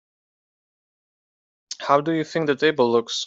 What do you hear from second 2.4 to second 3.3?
the table looks?